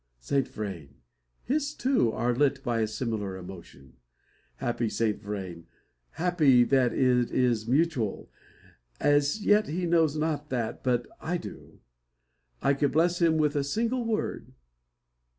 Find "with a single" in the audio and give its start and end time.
13.37-14.03